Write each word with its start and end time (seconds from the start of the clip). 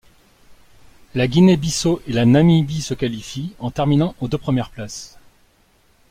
La 1.13 1.27
Guinée-Bissau 1.27 2.01
et 2.07 2.13
la 2.13 2.25
Namibie 2.25 2.81
se 2.81 2.95
qualifient 2.95 3.53
en 3.59 3.69
terminant 3.69 4.15
aux 4.19 4.27
deux 4.27 4.39
premières 4.39 4.71
places. 4.71 5.19